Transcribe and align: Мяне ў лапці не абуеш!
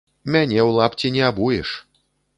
Мяне 0.35 0.57
ў 0.67 0.79
лапці 0.79 1.13
не 1.19 1.23
абуеш! 1.29 1.75